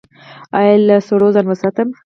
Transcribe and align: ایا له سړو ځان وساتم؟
ایا 0.57 0.75
له 0.87 0.95
سړو 1.07 1.27
ځان 1.35 1.45
وساتم؟ 1.47 1.87